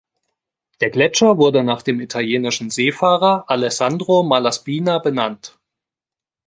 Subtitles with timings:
[0.79, 5.59] Der Gletscher wurde nach dem italienischen Seefahrer Alessandro Malaspina benannt.